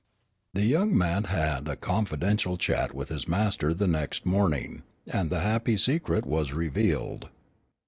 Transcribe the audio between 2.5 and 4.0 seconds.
chat with his master the